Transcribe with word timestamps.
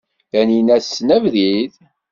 Taninna 0.29 0.75
tessen 0.81 1.09
abrid? 1.15 1.73